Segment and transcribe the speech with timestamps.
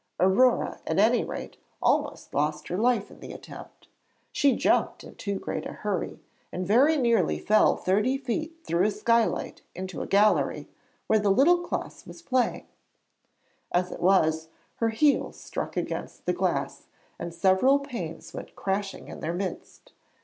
[0.19, 3.87] Aurore, at any rate, almost lost her life in the attempt.
[4.31, 6.19] She jumped in too great a hurry,
[6.51, 10.67] and very nearly fell thirty feet through a skylight into a gallery
[11.05, 12.65] where the little class were playing.
[13.71, 16.87] As it was, her heel struck against the glass,
[17.19, 19.93] and several panes went crashing in their midst.